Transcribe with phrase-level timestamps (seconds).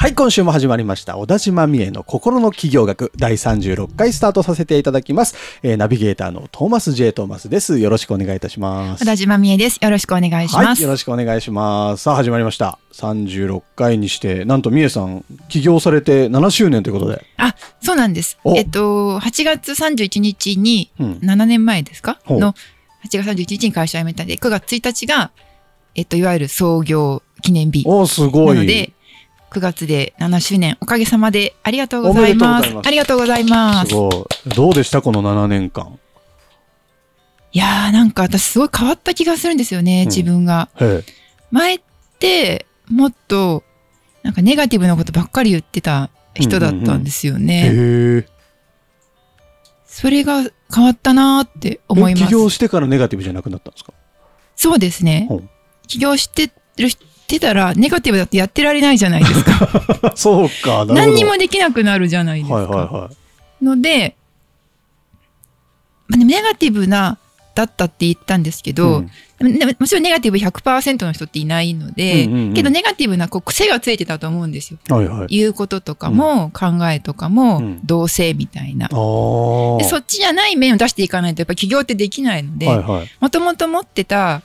[0.00, 1.18] はい、今週も始まりました。
[1.18, 5.34] 小田島美恵の心の企業学第36回スタートさせていただきます。
[5.64, 7.12] えーナビゲーターのトーマス J.
[7.12, 7.80] トーマスです。
[7.80, 9.02] よろしくお願いいたします。
[9.02, 9.80] 小田島美恵です。
[9.82, 10.82] よろしくお願いしはい、ます。
[10.84, 12.04] よろしくお願いします。
[12.04, 12.78] さあ、始まりました。
[12.92, 17.24] 36回にして、なんと美恵さん、起業されて7周年ということで。
[17.36, 18.56] あ、そうなんですお。
[18.56, 21.12] えっと、8月31日に、うん。
[21.24, 22.20] 7年前ですか？
[22.28, 22.52] の、
[23.04, 25.32] 8月31日に会社辞めたんで、9月1日が、
[25.96, 28.54] えっと、いわゆる創業記念日おすご。
[28.54, 28.92] ないので、
[29.50, 32.68] 9月で7周年、おかげさまでありがとうございます。
[32.84, 33.94] ありがとうございますす。
[33.94, 34.54] ごい。
[34.54, 35.02] どうでした？
[35.02, 35.98] この7年間。
[37.52, 40.68] いやー、なんか私すごい変わった気がするんですよね、うん自分が。
[40.80, 41.02] へ
[41.50, 41.80] 前っ
[42.18, 43.64] て、もっと、
[44.22, 47.38] なんかネガティブなことばっかり言ってた人だったんですよえ。
[47.38, 47.70] ね。
[47.72, 48.26] へえ。
[49.86, 52.26] それが変わったなーって思います。
[52.26, 53.94] 起業してからネガティブじゃなくなったんですか？
[54.54, 55.48] そうですねほう。
[55.86, 56.88] 起業してる、
[57.28, 60.12] してたら、ネガティブだってやってられないじゃないですか。
[60.16, 60.86] そうか。
[60.86, 62.54] 何にもできなくなるじゃないですか。
[62.54, 63.10] はいはいは
[63.60, 63.64] い。
[63.64, 64.16] ので、
[66.08, 67.18] まあ、ネガティブな、
[67.58, 74.80] だったって言ったんですけど、うんでもちろんネガティブ100%の人っていないので、うんうんうんけどネガティブなこう癖がついてたと思うんですよ。
[74.88, 75.26] はいはい。
[75.28, 78.88] 言うこととかも、考えとかも、うん同性みたいな。
[78.88, 83.10] でそっちじゃない面を出していかないと、やっぱ起業ってできないので、はいはい。
[83.20, 84.42] もともと持ってた、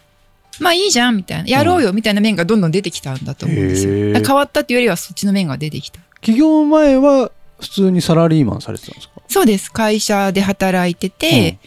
[0.60, 4.14] まあいいじゃんみたいな、やろうよみたいな面がどんどん出てきたんだと思うんですよ。
[4.14, 6.00] だから変わったっていうよりはそっちの面が出てきた。
[6.22, 9.22] 起業前は普通にサラリーマンされてたんですか？
[9.28, 9.72] そうです。
[9.72, 11.58] 会社で働いてて、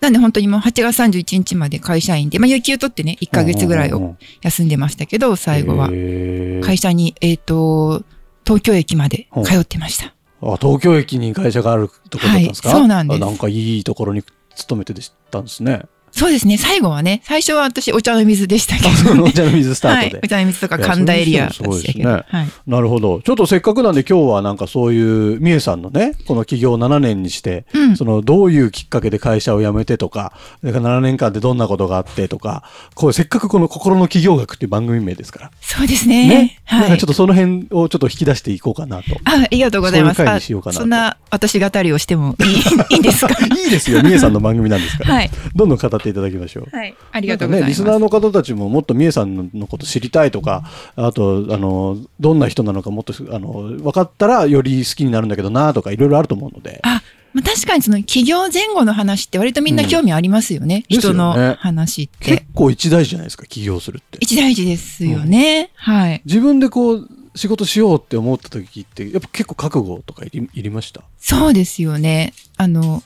[0.00, 5.88] なんで本当にもう8月31日まで会社員で、まあ有給取ってね、1ヶ月ぐらいを休んでましたけど、最後は。
[5.88, 8.02] 会会社に、えっ、と、
[8.44, 10.14] 東京駅まで通ってました。
[10.42, 14.94] あ東京駅に会社があるところだったんですか、はいそうなんですあなんかいいところに勤めて
[15.30, 15.82] たんですね。
[16.12, 16.56] そうですね。
[16.58, 19.20] 最後はね、最初は私お茶の水でしたけど、ね。
[19.20, 20.08] のお茶の水スタはい。
[20.08, 20.20] ートで。
[20.24, 21.70] お茶の水とか神田エリアでしたけど。
[21.70, 22.48] もすごいですはい。
[22.66, 23.20] なるほど。
[23.22, 35.50] ちょっとせっかくなんで今日はなんかそういう、みえさんのね、この起業7年にして、うんそのどういうきっかけで会社を辞めてとか、それから7年間でどんなことがあってとか、こうせっかくこの心の起業学っていう番組名ですから。
[35.60, 36.28] そうですね。
[36.28, 36.60] ね。
[36.64, 37.06] はいなんかちょっ。
[37.08, 39.04] とその辺をちょっと引き出していこうかなと。
[39.24, 40.24] あ、ありがとうございます。
[40.24, 43.34] そうしようかなとそんな私語りをしてもいいいいんですか？
[43.64, 44.02] いいですよ。
[44.02, 45.14] みえさんの番組なんですから。
[45.14, 45.30] はい。
[45.54, 46.76] どんどん語っていただきましょう。
[46.76, 46.94] はい。
[47.12, 47.68] ありがとうございます。
[47.68, 50.64] ね、リスナーの方たちももっとみえさんのこと知りたいとか、
[50.96, 56.80] あと、あの、どんな人なのかもっと、あの、分かったらより好きになるんだけどなとか、いろいろあると思うので。
[56.82, 57.02] あ、
[57.32, 60.84] まあ、確かにその企業前後の話って割とみんな興味ありますよね。
[60.90, 62.46] うん人ねの話って結。
[62.54, 64.18] 構一大事じゃないですか、起業するって。
[64.20, 65.70] 一大事ですよね。
[65.76, 66.22] はい。
[66.24, 71.02] 自分でこう、仕事しようって思った時って、やっぱ結構覚悟とかいりいりました。
[71.18, 72.32] そうですよね。
[72.56, 73.02] あの、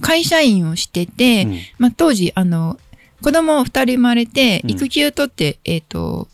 [0.00, 1.58] 会社員をしてて、うん。
[1.78, 2.78] まあ、当時、あの、
[3.22, 4.70] 子供を二人生まれて、うん。
[4.70, 6.28] 育休取って、えっ、と、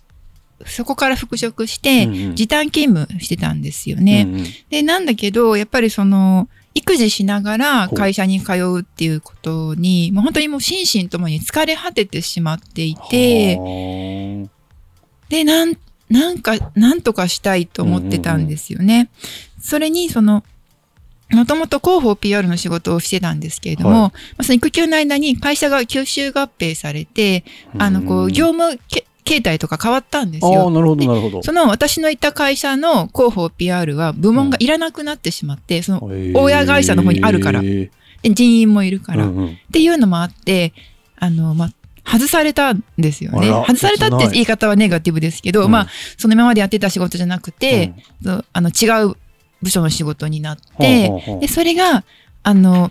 [0.66, 2.37] そこから復職して、うんうん。
[2.37, 4.26] 時短勤務してたんですよね。
[4.28, 4.47] うんうん。
[4.71, 14.48] で、なんだけど、やっぱりその、育児しながら会社に通うっていうことに、もう本当にもう心身ともに疲れ果ててしまっていて、は
[15.28, 15.77] で、なん、
[16.09, 19.10] なんか、なんとかしたいと思ってたんですよね。
[19.60, 20.44] それに、その、
[21.32, 24.00] もともと広報 PR の仕事をしてたんですけれども、はい。
[24.00, 27.44] まあその育休の間に会社が吸収合併されて、
[27.78, 30.70] ああの、こう、業務け形態とか変わったんですああ、よ。
[30.70, 31.42] なるほど、なるほど。
[31.42, 36.38] その私のいた会社の広報 PR は部門がいらなくなってしまって、そのへー。
[36.38, 37.62] 親会社の方にあるから。
[37.62, 37.91] で
[38.24, 39.58] 人員もいるから、っうんうん。
[39.72, 40.72] ていうのもあって、
[41.16, 41.70] あの、まあ、
[42.04, 43.48] 外されたんですよね。
[43.66, 45.70] 外されたって言い方はネガティブですけど、うん。
[45.70, 45.86] まあ、
[46.18, 49.16] その今までやってた仕事じゃなくて、そうあの違う
[49.62, 52.04] 部署の仕事になって、で、それが、
[52.42, 52.91] あの、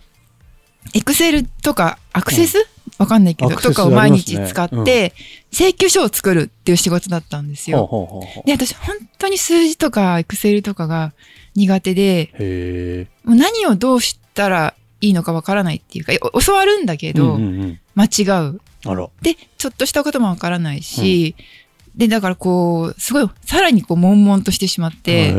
[0.94, 2.68] エクセルとかアクセス？
[2.98, 5.14] わかんないけど、アクセスとかを毎日使って、
[5.52, 7.86] 請求書を作るっていう仕事だったんですよ。
[7.86, 11.14] ほうで、私本当に数字とかエクセルとかが
[11.56, 13.08] 苦手で。
[13.24, 17.80] もう何をどうしたらいいのかわからないっていうか、お教わるんだけど、うんうんうん。
[17.96, 18.08] 間違
[18.48, 18.60] う。
[19.22, 21.36] で、ちょっとしたこともわからないし、
[21.96, 25.34] で、だからこう、すごい、さらにこう、悶々としてしまって。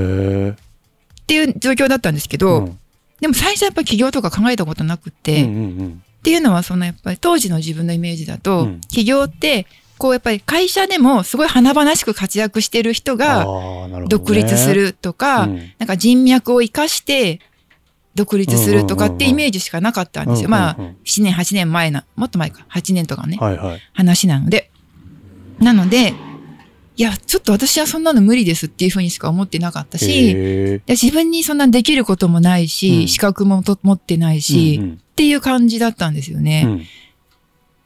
[1.30, 2.78] っていう状況だったんですけど、うん。
[3.20, 6.02] でも最初やっぱ起業とか考えたことなくって、うんうんうん。
[6.18, 8.80] っていうのはそのやっぱり当時の自分のイメージだと、うん。
[8.88, 9.66] 起業って、
[9.96, 13.46] こうやっぱり会社でもすごい華々しく活躍してる人が
[14.08, 15.56] 独立するとか、うん。
[15.78, 17.38] なんか人脈を生かして、
[18.16, 20.48] 独立するとかってイメージしかなかったんですよ。
[20.48, 20.90] まあ、うんうん。
[20.90, 23.82] うん7年、8年前な、もっと前か、8年とかね、はいはい。
[23.92, 24.70] 話なので。
[25.60, 26.12] なので、
[27.00, 36.64] いや、ちょっと私はそんなの無理ですっていうふうにしか思ってなかったし、自分にそんなできることもないし、うん資格もと持ってないし、うんうんっていう感じだったんですよね。
[36.66, 36.82] うん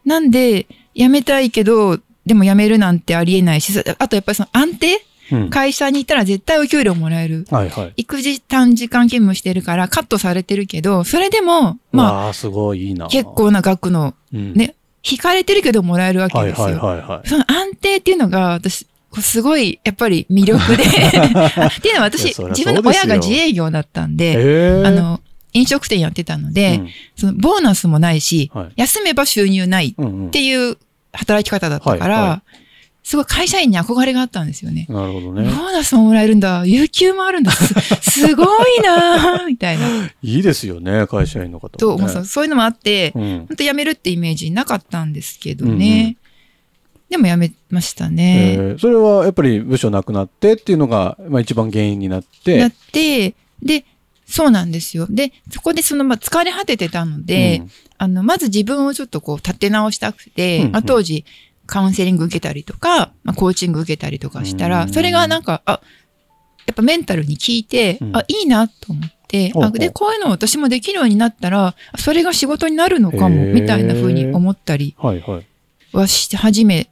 [0.04, 0.66] なんで、
[0.96, 5.06] 辞めたいけど、でも辞めるなんてありえないし、そあとやっぱりその安定？
[5.30, 7.46] うん会社に行ったら絶対お給料もらえる。
[7.52, 7.92] はいはい。
[7.96, 13.06] 育児短時間勤務してるからカットされてるけど、それでも、まあ、あ、すごいいいな。
[13.06, 14.74] 結構な額の、うん、ね、
[15.08, 16.66] 引かれてるけどもらえるわけはいですよ。
[16.66, 17.28] はいはいはい。
[17.28, 20.82] その安定っていうのが、私、こうすごい、やっぱり魅力で。
[20.82, 25.20] っていうのは私自分の親が自営業だったんで、あ、の、
[25.52, 30.76] 飲食店やってたので、うんそのボーナスもないし、はい休めば収入ないうんうんっていう
[31.12, 32.42] 働き方だったから、はいは
[33.04, 34.86] すごい会社員に憧れがあったんですよね。
[34.88, 35.46] なるほどボね。
[35.48, 39.86] ーナスももらえるんだ、有給もあるんだ、す すごいなぁみたいな。
[40.22, 42.02] いいですよね、会社員の方ね。
[42.02, 46.16] もうそういうのもあって、うん本当辞めるってイメージなかったんですけどね。
[47.14, 48.56] でも辞めましたえね。
[48.58, 52.58] ーそれはやっぱり部署なくなってっていうのが、まあ、一番原因になって。
[52.58, 53.84] なって、で、
[54.26, 55.06] そうなんですよ。
[55.08, 61.24] で、そこでその、まあ、疲れ果ててたので、うんあの、まず自分をちょっとこう、立て直したくて、うんうんまあ、当時、
[61.66, 65.80] カウンセリング受けたりとか、まあ、コーチング受けたりとかしたら、うんそれがなんか、あ、
[66.66, 75.46] やっぱメンタルに効いて、うんあ、いいなと思って、あで、こういうの私もできるようになったら、あそれが仕事になるのかも、みたいな風に思ったりはいはい。
[75.92, 76.90] はし始め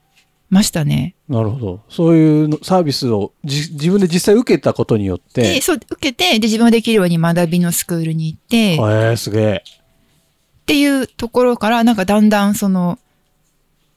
[0.53, 1.15] ましたね。
[1.31, 1.81] なるほど。
[1.89, 5.41] そういうのサービスをじ自分で実際受けたことによって。
[5.41, 9.65] で、そう、受けて、で、自分ができるように学びのスクールに行って、えー、すげえ。
[9.65, 12.99] っていうところから、なんかだんだんその、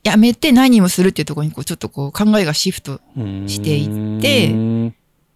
[0.06, 3.02] やめて何をするっていうところにこう、ちょっとこう、考えがシフト
[3.48, 4.94] していって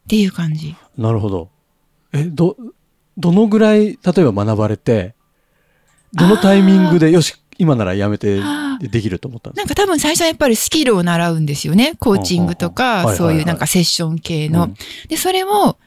[0.07, 0.77] ていう感じ。
[0.97, 1.49] なるほど。
[2.13, 2.55] え、ど、
[3.17, 5.15] どのぐらい、例えば学ばれて、
[6.13, 8.39] どのタイミングで、よし、今ならやめて
[8.87, 11.95] できると思ったんですなんか多分最初はやっぱりスキルを習うんですよね。
[11.99, 14.73] コーチングとか、いそういうなんかセッション系かの。
[15.07, 15.77] で、それを、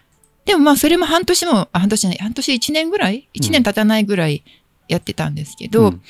[0.45, 4.43] でもまあそれも半年も、あ半年じゃない、半年1年ぐらい ?1 年経たないぐらい
[4.89, 6.03] やってたんですけど、うん。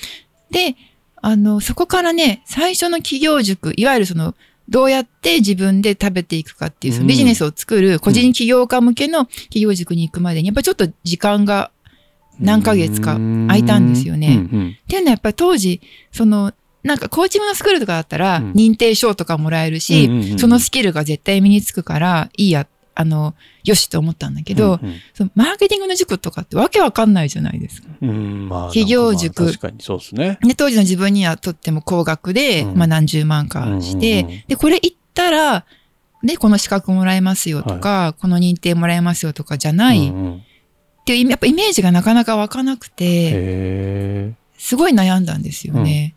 [0.51, 0.77] で、
[1.21, 4.35] あの、そこからね、最初の企業塾、いわゆるその、
[4.69, 11.71] どうやって自分で食べていくかっていう、そのビジネスを作る個人起業家向けの企業塾に行くまでに、やっぱりちょっと時間が
[12.41, 14.37] 何ヶ月か空いたんですよね。
[14.37, 15.81] っていうのはやっぱり当時、
[16.11, 16.53] その、
[16.83, 18.53] なんかコーチングのスクールとかだったらうん。
[18.53, 20.39] 認定証とかもらえるし、うんうんうん。
[20.39, 23.35] そのスキルが絶対身につくからいいや、あの、
[23.65, 27.89] よしと思ったんだけど、うんそのマーケティングの塾とかってわけわかんないじゃないですか。
[28.03, 29.47] うんうんまあ企業塾。
[29.47, 30.39] 確かにそうですね。
[30.43, 32.77] で、当時の自分にはとっても高額で、うん。
[32.77, 34.43] まあ何十万かして、うんうんうん。
[34.49, 35.65] で、これ行ったら、
[36.23, 40.43] で、この資格もらえますよとか、この認定もらえますよとかじゃない、っうんうん。
[41.05, 46.15] ていうやっぱイメージがなかなか湧かなくて、へすごい悩んだんですよね。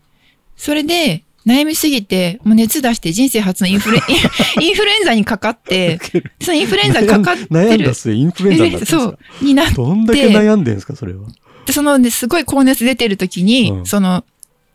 [0.56, 3.98] それで、悩みすぎて、もう熱出して人生初のインフル、
[4.60, 6.00] インフルエンザにかかって、
[6.40, 7.46] そのインフルエンザにかかってる。
[7.50, 7.94] 悩んだ。
[7.94, 11.20] 末インフルエンザになっそう、になっどんだけ悩んでんですか、それは。
[11.64, 13.86] て、そのね、すごい高熱出てる時に、うん。
[13.86, 14.24] その、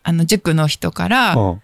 [0.03, 1.61] あの、塾の人から、うん。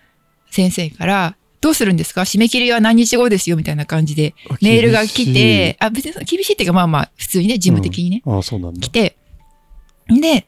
[0.52, 2.22] 先生から、どうするんですか？
[2.22, 8.80] 締め切りは何日後ですよみたいな感じで、あメールが来て、あ、別に厳しいっていうか、まあまあ、普通にね、事務的にね、ああ、そうなんだ。
[8.82, 8.90] 来。
[8.90, 9.18] て、
[10.10, 10.46] で、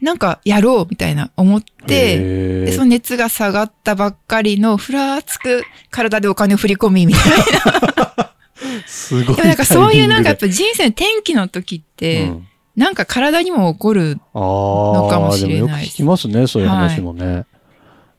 [0.00, 2.18] なんか、やろうみたいな思って、へ
[2.66, 7.30] で、ーその熱が下がったばっかりの、ふらつく体でお金を振り込みみたい
[8.16, 8.34] な。
[8.86, 9.36] すごい。
[9.36, 14.20] でもなんかそういうなんかやっぱ人生の転機の時って、うんなんか体にも起こる。
[14.32, 17.44] あのかもあ、しれないでもよく聞きますね、そういう話もね。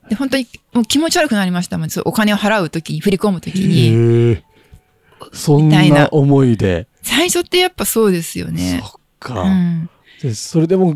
[0.10, 4.42] で、本当にもう気持ち悪くなりましたお金を払う時に、振り込む時に。
[5.32, 6.88] そんみたいなな思いで。
[7.04, 8.82] 最初ってやっぱそうですよね。
[8.84, 9.44] そっうか。
[9.50, 9.90] ん。
[10.22, 10.94] でそれでも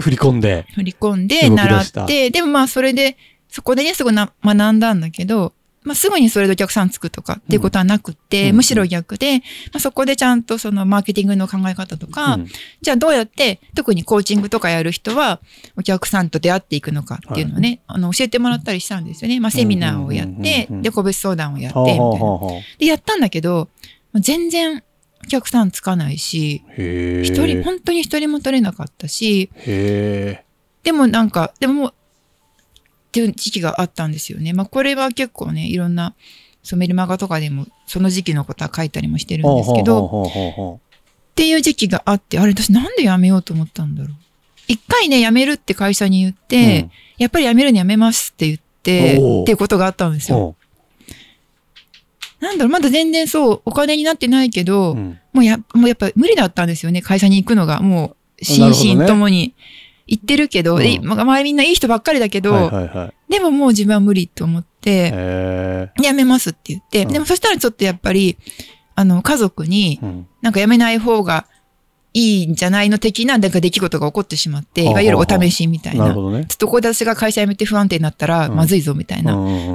[0.00, 0.66] 振り込んで。
[0.74, 3.16] 振り込んで、習って、でもまあそれで、
[3.48, 5.52] そこでね、すごいな学んだんだけど、
[5.82, 8.56] まあすぐにそれでお客さんつくとかっていうことはなくって、うん。
[8.56, 9.42] むしろ逆で、ま
[9.74, 12.46] あそこでちゃんとそのマーケティングの考え方とか、うん。
[12.82, 15.40] じゃあどうやって、特にコーチングとかやる人は、
[15.76, 19.40] お客さんと出会っていくのかっていうのをね、あの、教えてもらったりしたんですよね。
[19.40, 22.62] まあセミナーをやってうん、で、個別相談をやって、はあみたいな。
[22.78, 23.68] で、やったんだけど、
[24.12, 24.82] まあ全然
[25.24, 26.62] お客さんつかないし。
[26.76, 29.50] 一人、本当に一人も取れなかったし。
[30.82, 31.92] でもなんか、でもっ
[33.12, 34.52] ていう時期があったんですよね。
[34.52, 36.14] まあこれは結構ね、いろんな、
[36.62, 44.14] そうメルマガとかでも、その時期のことは書いたりもしてるんですけど、っていう時期があって、あれ私なんで辞めようと思ったんだろう。
[44.68, 50.56] 一回ね、辞めるって会社に言って、うんやっぱり辞めるのやめますって言って、っていうことがあったんですよ。
[52.40, 57.80] なんだろう、まだ全然そう、お金になってないけど、うんもうや、もうやっぱ無理だったんですよね、会社に行くのが。
[57.82, 59.54] もう、心身ともに。
[60.10, 63.32] 行ってるけど、うんでまあ周りみんないい人ばっかりだけど、はいはいはい。
[63.32, 68.36] でももう自分は無理と思って、へやめますって言って、うんでもそしたらちょっとやっぱり、
[68.96, 70.00] あの、家族に
[70.42, 71.46] なんかやめない方が
[72.12, 76.12] いいんじゃないの的な、なんか出来事が起こってしまって、いはあわゆるお試しみたいな。
[76.12, 76.38] ちょ。
[76.40, 79.34] っとここで私が会社辞めて不安定になったらうんまずいぞみたいな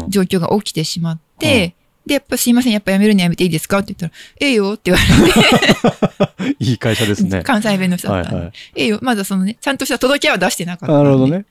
[0.10, 3.79] 状況が起きてしまって、で、やっぱすいません、やっぱ辞めるのやめていいですか？
[3.79, 7.43] って言ったら、ええよって言われいい会社ですて、ね。
[7.43, 8.53] 関西弁の人だったんで、はいはい。
[8.75, 10.93] ええよ、まだそのね、ちゃんとした届けは出してなかった。
[10.93, 11.38] なるほどね。
[11.38, 11.47] って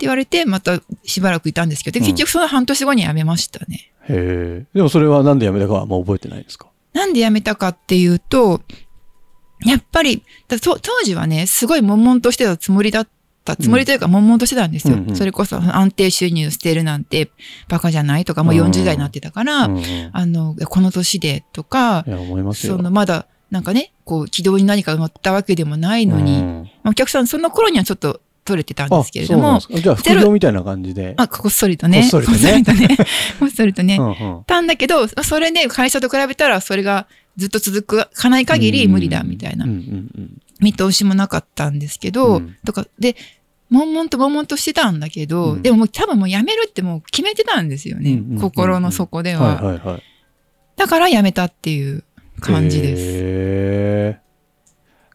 [0.00, 3.90] 言われて、またしばらくいたんですけど、結局その半年後に辞めましたね。
[4.08, 4.66] へえ。
[4.74, 6.66] でもそれはなんで辞めたかはもう覚えてないですか？
[6.92, 8.62] なんで辞めたかっていうと、
[9.64, 13.10] やっぱり、当時はね、すごい悶々としてたつもりだった、
[13.58, 14.96] つもりというか悶々としてたんですよ。
[14.96, 15.16] うんうん。
[15.16, 17.30] それこそ安定収入捨てるなんて
[17.68, 19.82] バカじゃないとか、もううん40代になってたから、うんうん。
[19.82, 22.76] いあの、この年でとか、や、思いますよ。
[22.76, 26.70] そのまだ、なんかね、こう、軌道に何か乗ったわけでもないのに、うん。
[26.82, 31.14] まあお客さんその頃にはちょっと取れてたんですけれどもじゃあ副業みたいな感じで。
[31.16, 32.00] まあ、こっそりとね。
[32.02, 32.96] こっそりとね。
[33.38, 33.98] こっそりとね。
[34.46, 37.06] たんだけど、それで会社と比べたらそれが
[37.36, 39.66] ずっと続かない限り無理だみたいな
[40.60, 43.16] 見通しもなかったんですけど、うんとか、で、
[43.70, 48.12] 悶々と悶々としてたんだけど、うんでももう多分もう辞めるってもう決めてたんですよね。
[48.12, 50.02] うんうんうんうん心の底では,、はいはいはい。
[50.76, 52.04] だから辞めたっていう
[52.40, 53.02] 感じです。
[53.02, 54.20] へ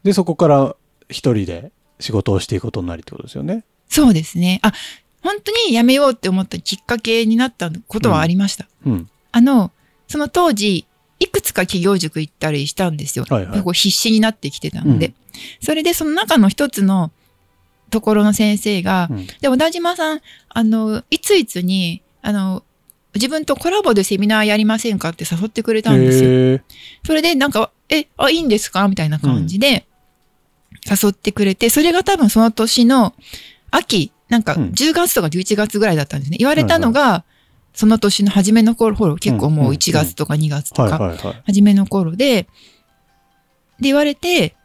[0.03, 0.75] ーで、そこから
[1.09, 3.65] 一人で仕事をしていくことになりってことですよね。
[3.89, 4.59] そうですね。
[4.61, 4.71] あ、
[5.21, 8.67] 本当に辞めようって思ったきっかけになったことはありました。
[8.85, 9.09] うん。
[9.31, 9.71] あの、
[10.07, 10.85] その当時、
[11.19, 13.25] いくつか企業塾行ったりしたんですよ。
[13.27, 15.13] はいはい必死になってきてたので。
[15.35, 17.11] うんそれでその中の一つの
[17.89, 22.63] ところの先生が、うんで、小田島さん、あの、いついつに、あの、
[23.15, 26.59] 自分とコラボでセミナーやりませんかって誘ってくれたんですよ。
[27.05, 29.85] それでなんか、え、あ、いいんですかみたいな感じで
[30.89, 33.13] 誘ってくれて、それが多分その年の
[33.71, 36.37] 秋、なんかうん10月とか11月ぐらいだったんですね。
[36.37, 37.23] 言われたのが、
[37.73, 41.15] その年の初めの頃、頃結構もう1月とか2月とか。
[41.45, 42.43] 初めの頃で、
[43.79, 44.55] で言われて、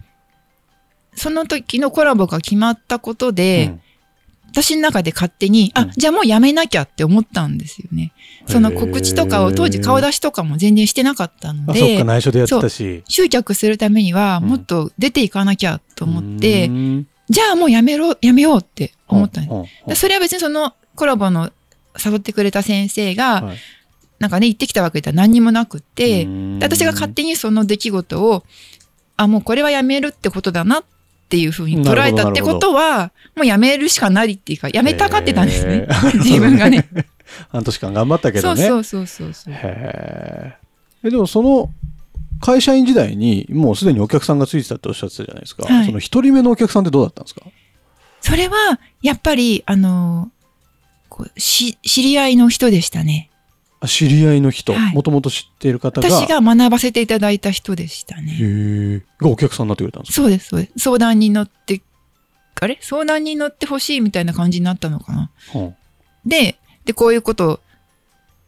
[1.21, 3.81] その時のコラボが決まったことで、うん。
[4.53, 5.91] 私の中で勝手に、あ、うん。
[5.91, 8.15] じゃあもうやめなきゃって思ったんですよね。
[8.47, 13.05] その告知とかを当時顔出しとかも全然してなかったのあ、そっか、で、内緒でやってたし。
[13.07, 17.07] 集客するためにはうんもっと出ていかなきゃと思って、うん。
[17.29, 20.01] じゃあもうやめろ、やめようって思ったんです。
[20.01, 21.51] それは別にそのコラボの
[22.03, 23.59] 誘ってくれた先生が、はい。
[24.21, 26.27] なんかね、言ってきたわけでは何にもなくって、
[26.63, 28.43] 私が勝手にその出来事を、
[29.19, 30.85] あ、もうこれはやめるってことだなっ
[31.31, 36.89] ていうふうに捉えたってことは、もうやめるしかないっていうか、やめたがってたんですね 自分がね。
[37.51, 38.67] 半年間頑張ったけどね。
[38.67, 39.55] そうそうそうそう。
[39.55, 41.71] へーえでもその
[42.41, 45.65] 会社員時代にもうすでにお客さんがついてたっておっしゃってたじゃないですか。
[45.73, 47.43] はいその一人目のお客さんってどうだったんですか？
[48.21, 50.31] それは、やっぱり、あの、
[51.09, 53.30] こうし知り合いの人でしたね。
[53.81, 58.33] あ知り合いの人、はいもともと知っている方が、私が学ばせていただいた人でしたへね。
[58.33, 60.17] ーがお客さんになってくれたんですか？
[60.17, 60.73] そうです、そうです。
[60.79, 61.81] 相談に乗って、
[62.61, 62.79] あれ？
[62.83, 65.31] 相談に乗ってほしいみたいな感じになったのかな。
[65.55, 65.75] うん
[66.27, 67.61] で、で、こういうことを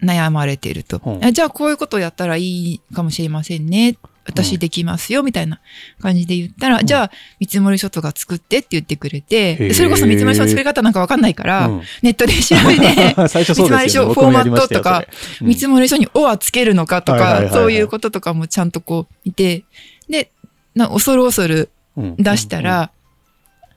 [0.02, 1.00] 悩まれていると。
[1.02, 3.96] うんあじゃあ、こういうことをやったらいいかもしれませんね。
[4.24, 5.60] 私できますよ、みたいな
[6.00, 6.86] 感じで言ったら、うん。
[6.86, 7.10] じゃあ、
[7.40, 13.14] 見積もり書とか作ってって言ってくれて、それこそ見積もり書の作り方なんかわかんないから、うんネットで調べて。
[13.18, 15.04] 見積もり書フォーマットとか、
[15.38, 15.48] それ。
[15.48, 19.64] 見積もり書に「お」はつけるのかとか、そういうこととかもちゃんとこう見て、
[20.08, 20.30] で、
[20.74, 22.16] な恐る恐るうん。
[22.16, 22.90] 出したら、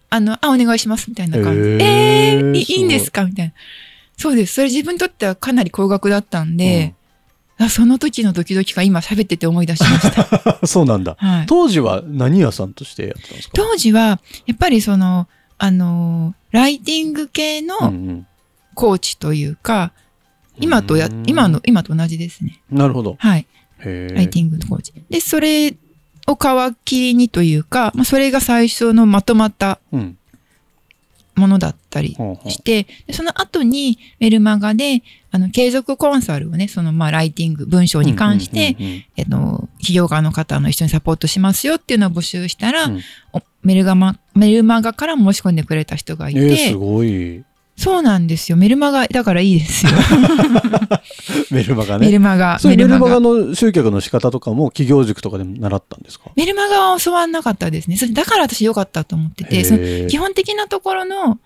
[0.09, 3.53] あの、あ、お願いしますみたいな感じえー、いいんですかみたいな。
[4.17, 4.53] そうです。
[4.53, 7.04] それ自分にとってはかなり高額だったんで、あ
[7.69, 10.57] その時のドキドキが今喋ってて思い出しました。
[10.61, 11.15] う んそうなんだ。
[11.17, 11.45] はい。
[11.47, 13.53] 当時は何屋さんとしてやってたんですか？
[13.55, 18.27] 当時は、やっぱりその、あのー、ライティング系うんうのん
[18.73, 19.93] コーチというか、
[20.59, 22.59] 今とやう、ん今の、今と同じですね。
[22.69, 23.15] なるほど。
[23.19, 23.47] はい。
[23.79, 24.93] ライティングのコーチ。
[25.09, 25.75] で、それ
[26.27, 30.17] を皮切りにというか、まあ、それが最初のまとまったうん
[31.35, 32.15] ものだったり
[32.47, 38.77] して、でその後にメルマガで、あの、継続コンサルをね、その、まあ、ライティング、文章に関して、
[39.17, 43.01] えっと、企業家の方の一緒にサポートしますよっていうのを募集したら、うん
[43.33, 47.43] おメルガマ、メルマガから申し込んでくれた人がいて、えー、すごい。
[47.75, 48.57] そうなんですよ。
[48.57, 49.91] メルマガ、だからいいですよ。
[51.55, 52.05] メルマガね。
[52.05, 52.59] メルマガ。
[52.63, 53.19] メルマガ。
[53.19, 56.31] メの集客の仕方とかも企業塾とかでも習ったんですか？
[56.35, 57.97] メルマガは教わんなかったですね。
[57.97, 61.39] それだから私良かったと思ってて、その基本的なところの、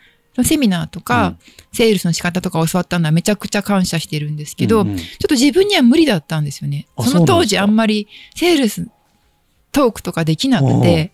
[0.44, 1.36] セミナーとか、
[1.74, 4.98] セールスの仕方とか教わったのはめちゃくちゃ感謝してるんですけど、うんうん。
[4.98, 6.88] ちょっと自分には無理だったんですよね。
[6.96, 8.88] あその当時あんまりセールス
[9.72, 11.12] トークとかできなくて、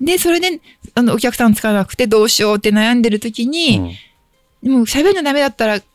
[0.00, 0.60] で、それで、
[0.94, 3.96] あの、お客さんつかなくてどうしようって悩んでる時に、
[4.62, 5.86] もう喋るのダメだったらか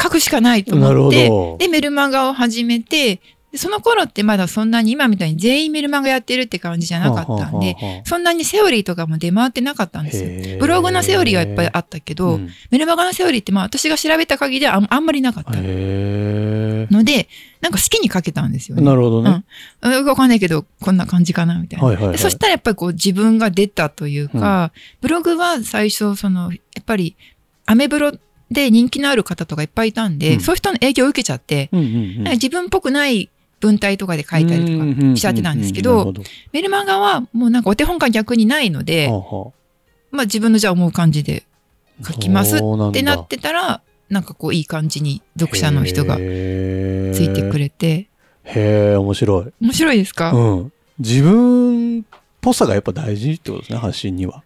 [0.00, 1.28] 書くしかないと思って
[1.58, 3.20] で、メルマガを始めて、
[3.52, 10.58] でその頃ってまだそんなに今みたいに全員メルマガやってるって感じじゃなかったんで、そんなにセオリーとかも出回ってなかったんですよ。
[10.60, 17.28] ブログのセオリーはやっぱりあったけど、うんメルマガのセオリーってまあ私が調べた限りではあんまりなかったへので、
[17.60, 18.86] なんか好きに書けたんですよーね。
[18.86, 19.44] なるほどね。
[19.82, 20.06] うん。
[20.06, 21.86] わかんないけど、こんな感じかな、みたいな。
[21.86, 27.16] はいはいはいでそしたらやっぱりこう自分が出たというか、ブログは最初、その、やっぱり、
[27.66, 28.12] アメブロ
[28.50, 33.30] で人気のある方とかいっぱいいたんで、うんそういう人の影響を受けちゃって、うんうんうん自分っぽくない
[33.60, 36.12] 文体とかで書いたりとかしちゃってたんですけど、
[36.52, 39.08] メルマガはもうなんかお手本が逆にないので、
[40.10, 41.44] まあ自分のじゃあ思う感じで
[42.02, 42.60] 書きますっ
[42.92, 46.22] てなってたら、なんかこういい感じに読者の人がつつ
[47.22, 47.64] いてくれ。
[47.64, 48.08] れて、
[48.44, 49.52] へえ、面白い。
[49.60, 50.72] 面白いですか、うん。
[50.98, 52.02] 自分っ
[52.40, 54.42] ぽさがやっぱ大事ってことですね、発信には。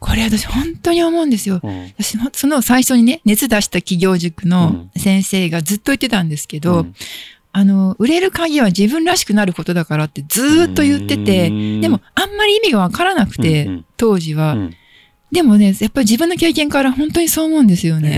[0.00, 1.60] これ私本当に思うんですよ。
[1.62, 1.92] うん。
[1.98, 4.90] 私もその最初にね、熱出した企業塾うのん。
[4.96, 6.94] 先生がずっと言ってたんですけど、うん。
[7.50, 11.80] あの、売れる鍵は自分らしくなることだからってずーっと言ってて、うん。
[11.80, 13.84] でもあんまり意味がわからなくて、うんうん。
[13.96, 14.74] 当時は、うん。
[15.32, 18.08] でもね、やっぱり自分の経験から本当にそう思うんですよね。
[18.10, 18.14] へ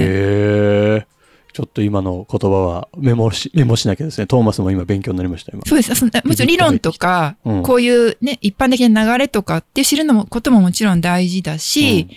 [1.02, 1.06] え。
[1.52, 4.26] ちょっと今の言葉はメモし、メモしなきゃですね。
[4.26, 5.62] トーマスも今勉強になりました、今。
[5.66, 6.04] そうです。
[6.04, 12.08] もちろん理論とか、うんこういうね、一般的な流れとかって知るのも、ことももちろん大事だし、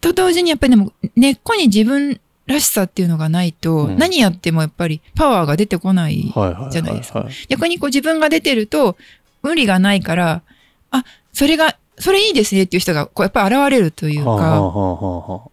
[0.00, 6.32] と同時にやっぱりでも根っこに自分らしさっていうのがないと、うん何やってもやっぱりパワーが出てこない。
[6.70, 8.96] じゃないですか逆にこう自分が出てると、
[9.42, 10.42] 無理がないから、
[10.90, 15.51] あ、それが、それいいですねっていう人がこうやっぱり現れるというはあはか、あはあはあ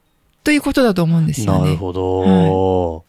[0.49, 1.59] ということだと思うんですよね。
[1.59, 3.05] なるほど。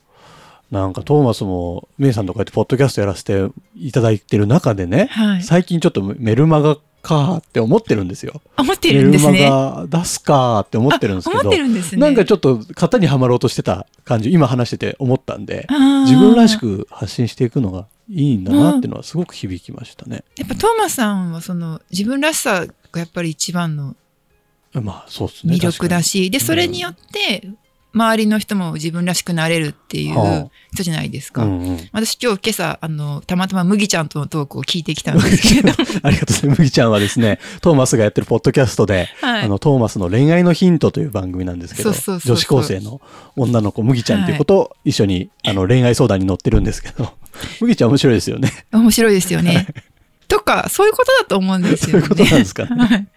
[0.70, 5.42] なんかトーマスも、メイさんとかやってポッドキャストやらせていただいてる中でね、はい。
[5.42, 8.42] 最近ちょっとメルマガかって思ってるんですよ。
[8.56, 9.49] あ思ってメルマるんですね。
[9.49, 12.00] ガ出すかって思ってるんですけどあ思って、るんですね。
[12.02, 15.66] なんかちょっと型にはまろうとしてた感じ、今話してて思ったんで、
[16.05, 20.24] 自分らしく発信していくのがいいんだなっていうのはすごく響きましたね。
[20.37, 23.96] やっぱトーマスさんはその自分らしさがやっぱり一番の
[24.74, 25.54] まあそうですね。
[25.54, 26.26] 魅力だし。
[26.26, 27.48] し、で、それによって
[27.92, 31.42] 周りの人も自分らしくなれるっていはあう人じゃないですか。
[31.42, 36.61] うんうん、私今日今朝、あの、たまたま麦ちゃんとのトークを聞いてきたんですけど、 ありがとうございます。
[36.61, 43.00] 麦ちゃんはですね、 トーマスがやってるポッドキャストで、はいあの、トーマスの恋愛のヒントという番組なんですけど、女子高生の
[43.37, 47.12] 女の子、麦ちゃんという子と一緒に、あの、恋愛相談に乗ってるんですけど、
[47.61, 48.52] 麦ちゃん面白いですよね。
[48.72, 49.66] 面白いですよね。
[50.31, 51.99] とか、そういうことだと思うんですよね。
[51.99, 52.71] そういうことなんですかね。
[52.79, 53.09] はい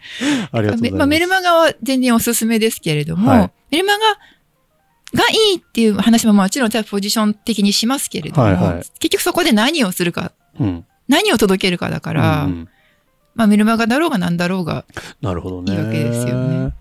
[0.51, 0.99] ありがとうございます。
[0.99, 3.99] まあ、メルマガは全然おすすめですけれども、はいメルマガ
[5.15, 10.85] がいいっていう話ももちろんポジション的にしますけれども、はいはい結局そこで何をするか、うん。
[11.07, 12.69] 何を届けるかだから、うんうん
[13.35, 14.85] まあ、メルマガだろうが何だろうが、
[15.21, 15.73] なるほどね。
[15.73, 16.73] いいわけですよね。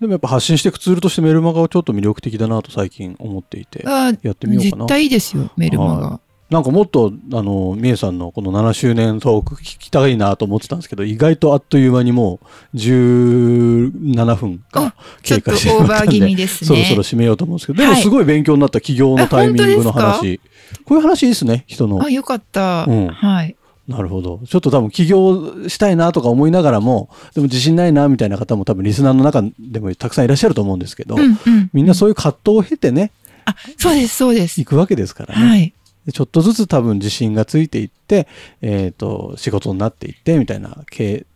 [0.00, 4.86] でもやっぱ発信していくツールとしてメルマガはちょっと魅力的だなと最近思っていて、あやってみようかな絶。
[4.86, 6.08] 対いいですよ、メルマガ。
[6.10, 12.40] はなんかもっと、あの、みえさんのこの7周年トーク聞きたいなと思ってたんですけど、意外とあっという間にも
[12.72, 17.02] う17分がちょっと経過してしまったんで、バー気味ですそろそろね。
[17.02, 20.40] 締めようと思うんですけど、でもはいすごい勉強になった企業のタイミングの話。
[20.84, 22.08] こういう話いいですね、人のあ、。
[22.08, 22.86] よかった。
[22.88, 23.54] うんはい。
[23.86, 24.40] なるほど。
[24.46, 31.70] ちょっと多分起業したいなとか思いながらも、でも自信ないなみたいな方も多分リスナーの中でもたくさんいらっしゃると思うんですけど、うんうん。
[31.72, 33.12] みんなそういう葛藤を経てね、
[33.46, 34.60] あ、そうです、そうです。
[34.60, 35.46] 行くわけですからね。
[35.46, 35.74] はい。
[36.08, 38.28] でちょっとずつ多分自信がついていって、
[38.62, 41.26] えっ、と、仕事になっていって、みたいな経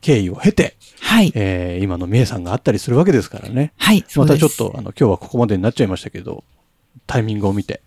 [0.00, 1.32] 経緯を経て、はい。
[1.34, 3.74] えー今のみえさんがあったりするわけですからね。
[3.76, 4.02] はい。
[4.08, 6.44] そまたちょっと、あの、今日はここまでになっちゃいましたけど、
[7.06, 7.82] タイミングを見て、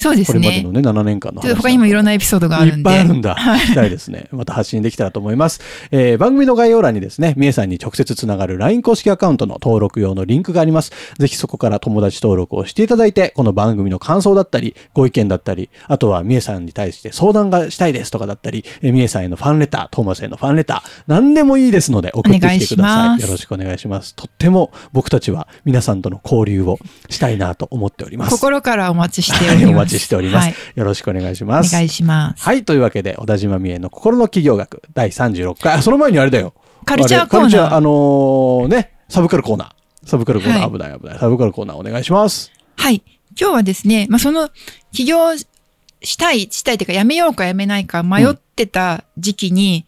[0.00, 0.92] そうですねこれまでの。
[0.94, 2.76] ね、7年間の話他にもいろんなエピソードがあるんで。
[2.78, 3.34] いっぱいあるんだ。
[3.34, 4.28] はい聞きたいですね。
[4.32, 5.60] また発信できたらと思います。
[5.90, 10.92] えー番組の概要欄にですね、みえさんに直接つながる LINE 公式アカウントの登録用のリンクがあります。
[11.18, 23.20] ぜひそこから友達登録をしていただいて、この番組の感想だったり、ご意見だったり、あとはみえさんに対して相談がしたいですとかだったり、えーみえさんへのファンレター、トーマスへのファンレター、何でもいいですので送ってきてください。
[23.22, 24.14] よろしくお願いします。
[24.14, 28.30] とっても僕たちは皆さんとの交流をしたいなと思っております。
[28.30, 29.89] 心からお待ちしておはい、ります。
[29.90, 30.44] ちしております。
[30.46, 30.54] はい。
[30.74, 31.72] よろしくお願いしおます。
[31.72, 32.42] 願いします。
[32.42, 32.64] はい。
[32.64, 35.74] というわけで、小田島美恵の心の企業学第36回。
[35.74, 36.54] あ、その前にあれだよ。
[36.84, 40.08] カルチャーコーナーカルチャー、あのーね、サブカルコーナー。
[40.08, 41.18] サブカルコーナー、はい危ない危ない。
[41.18, 42.50] サブカルコーナーお願いします。
[42.76, 43.02] はい。
[43.38, 44.48] 今日はですね、まあ、その、
[44.92, 49.86] 起業したい、したいというか、やめようかやめないか迷ってた時期に、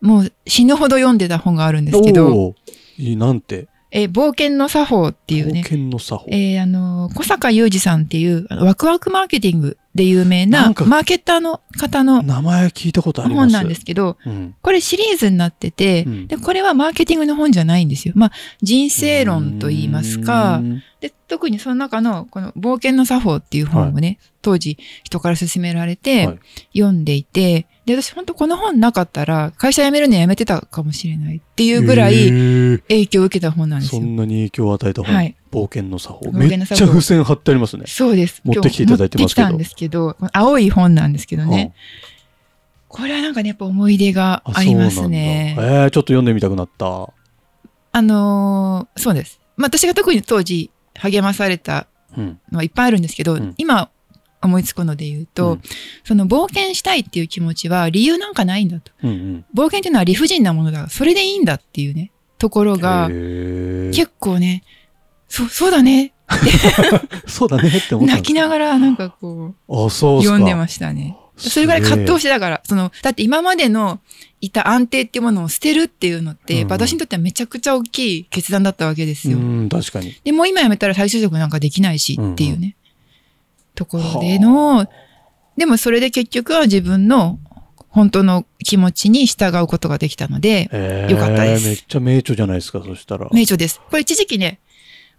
[0.00, 2.54] もう死ぬほど読んでた本があるんですけど、おー
[2.98, 3.68] いい、なんて？
[3.90, 6.26] えー冒険の作法っていうね冒、険の作法。
[6.30, 13.52] えーあのー小坂雄二さんっていう、ワクワクマーケティングで有名なマーケターの方の名前聞いたことあります。
[13.52, 14.54] 本なんですけど、うん。
[14.62, 18.14] これシリーズになってて、うんで、これはマーケティングの本じゃないんですよ。
[18.16, 18.32] まあ、
[18.62, 26.38] 人生論と言いますかう、んで、特にその中の、この冒険の作法っていう本をね、当時人から勧められてはい
[26.78, 34.00] 読んでいて、で、私本当この本なかったら会社辞めるのやめてたかもしれないっていうぐらへいー影響を受けた本なんですよ。
[34.00, 35.12] そんなに影響を与えた本。
[35.12, 36.20] はい冒険の作法。
[36.30, 37.84] 冒めっちゃ付箋貼ってありますね。
[37.86, 38.40] そうです。
[38.44, 41.74] 持ってきていただいてますけど今日持ってきたんですけど、青い本なんですけどね。
[42.88, 44.56] これはなんかね、やっぱ思い出がうん。
[44.56, 45.54] ありますね。
[45.56, 47.12] そうなんだえー、ちょっと読んでみたくなった。
[47.92, 49.40] あのーそうです。
[49.56, 52.40] まあ私が特に当時励まされたうん。
[52.50, 53.90] のはいっぱいあるんですけど、うん今
[54.40, 55.62] 思いつくので言うと、うん
[56.04, 58.92] その冒険したいっていう気持ちは理由なんかないんだと。
[59.02, 59.44] うんうん。
[59.54, 60.88] 冒険っていうのは理不尽なものだ。
[60.88, 64.62] それでいいんだっていうね、ところが結構ね、
[65.28, 66.12] そう、そうだね。
[67.26, 70.22] そうだねって思ったん泣きながらなんかこう、あ、そう。
[70.22, 71.16] 読んでましたね。
[71.36, 74.00] それぐらい葛藤してたから、その、だって今までの
[74.40, 79.38] いた安定っていうものを捨てるっていうのって、うん私にとってはめちゃくちゃ大きい決断だったわけですよ。
[79.38, 80.16] うん、確かに。
[80.24, 82.76] で、もう今辞めたら再就職なんかできないしっていうね、
[83.74, 84.90] ところではの、
[85.56, 87.38] でもそれで結局は自分の
[87.88, 93.28] 本当の気持ちに従うことができたので、えー、よかったですめっちゃ名著じゃないですか、そしたら。
[93.32, 93.80] 名著です。
[93.90, 94.60] これ一時期ね、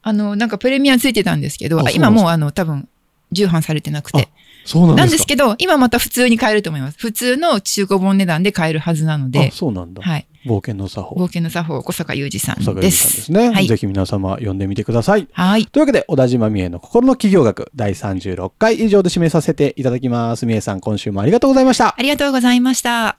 [0.01, 2.87] あの、なんかプレミアついてたんですけど、今もうあの、多分、
[3.31, 4.29] 重版されてなくて。
[4.65, 5.01] そうなんですか。
[5.01, 6.97] なんですけど、今また普通に買えると思います。
[6.99, 10.01] 普通の中古本値段で買えるはずなのであ、、そうなんだ。
[10.01, 10.25] はい。
[10.45, 11.15] 冒険の作法。
[11.15, 13.03] 冒険の作法、小坂雄二さん小坂です。
[13.03, 13.49] 由美さんですね。
[13.55, 15.27] はいぜひ皆様読んでみてください。
[15.31, 15.65] はい。
[15.65, 20.45] というわけで、小田島美恵の心の企業学第36回以上で締めさせていただきます。
[20.45, 21.95] 美恵さん、今週もありがとうございました。
[21.97, 23.17] ありがとうございました。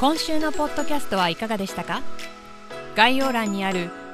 [0.00, 2.02] 今週のポッドキャストはいかがでしたか？
[2.96, 3.90] 概要欄にある